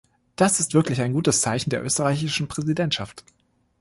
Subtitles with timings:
[0.35, 3.23] Das ist wirklich ein gutes Zeichen der österreichischen Präsidentschaft.